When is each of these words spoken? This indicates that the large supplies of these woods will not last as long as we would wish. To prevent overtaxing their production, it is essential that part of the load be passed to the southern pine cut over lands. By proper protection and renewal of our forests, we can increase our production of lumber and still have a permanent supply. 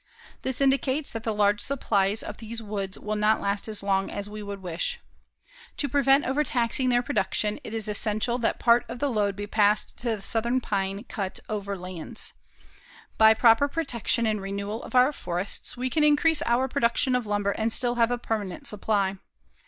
This 0.41 0.61
indicates 0.61 1.11
that 1.13 1.21
the 1.23 1.31
large 1.31 1.61
supplies 1.61 2.23
of 2.23 2.37
these 2.37 2.59
woods 2.59 2.97
will 2.97 3.15
not 3.15 3.39
last 3.39 3.67
as 3.67 3.83
long 3.83 4.09
as 4.09 4.27
we 4.27 4.41
would 4.41 4.59
wish. 4.63 4.99
To 5.77 5.87
prevent 5.87 6.25
overtaxing 6.25 6.89
their 6.89 7.03
production, 7.03 7.59
it 7.63 7.71
is 7.71 7.87
essential 7.87 8.39
that 8.39 8.57
part 8.57 8.83
of 8.89 8.97
the 8.97 9.09
load 9.09 9.35
be 9.35 9.45
passed 9.45 9.97
to 9.97 10.15
the 10.15 10.21
southern 10.23 10.59
pine 10.59 11.03
cut 11.03 11.39
over 11.49 11.77
lands. 11.77 12.33
By 13.19 13.35
proper 13.35 13.67
protection 13.67 14.25
and 14.25 14.41
renewal 14.41 14.81
of 14.81 14.95
our 14.95 15.11
forests, 15.13 15.77
we 15.77 15.87
can 15.87 16.03
increase 16.03 16.41
our 16.47 16.67
production 16.67 17.13
of 17.15 17.27
lumber 17.27 17.51
and 17.51 17.71
still 17.71 17.93
have 17.93 18.09
a 18.09 18.17
permanent 18.17 18.65
supply. 18.65 19.17